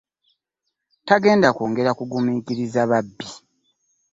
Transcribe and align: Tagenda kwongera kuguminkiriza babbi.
Tagenda 1.07 1.47
kwongera 1.55 1.91
kuguminkiriza 1.99 2.81
babbi. 2.89 3.27